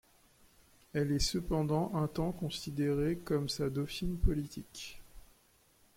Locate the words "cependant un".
1.19-2.07